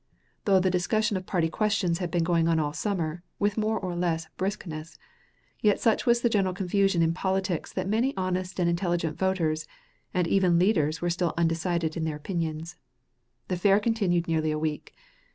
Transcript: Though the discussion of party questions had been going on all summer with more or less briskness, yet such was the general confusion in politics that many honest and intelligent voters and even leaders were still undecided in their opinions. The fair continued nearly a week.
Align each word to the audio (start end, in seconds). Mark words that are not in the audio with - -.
Though 0.45 0.59
the 0.59 0.71
discussion 0.71 1.15
of 1.15 1.27
party 1.27 1.47
questions 1.47 1.99
had 1.99 2.09
been 2.09 2.23
going 2.23 2.47
on 2.47 2.57
all 2.59 2.73
summer 2.73 3.21
with 3.37 3.55
more 3.55 3.79
or 3.79 3.95
less 3.95 4.29
briskness, 4.35 4.97
yet 5.61 5.79
such 5.79 6.07
was 6.07 6.21
the 6.21 6.27
general 6.27 6.55
confusion 6.55 7.03
in 7.03 7.13
politics 7.13 7.71
that 7.73 7.87
many 7.87 8.17
honest 8.17 8.59
and 8.59 8.67
intelligent 8.67 9.15
voters 9.19 9.67
and 10.11 10.25
even 10.27 10.57
leaders 10.57 11.03
were 11.03 11.11
still 11.11 11.35
undecided 11.37 11.95
in 11.95 12.03
their 12.03 12.15
opinions. 12.17 12.77
The 13.47 13.57
fair 13.57 13.79
continued 13.79 14.27
nearly 14.27 14.49
a 14.49 14.57
week. 14.57 14.95